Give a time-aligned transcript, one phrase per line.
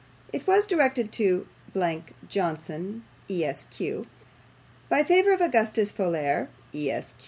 [0.33, 3.79] It was directed to blank Johnson, Esq.,
[4.89, 7.17] by favour of Augustus Folair, Esq.